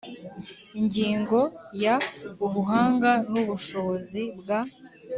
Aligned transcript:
Ingingo 0.79 1.39
ya 1.83 1.95
ubuhanga 2.45 3.11
n 3.31 3.33
ubushobozi 3.41 4.21
bwa 4.39 4.59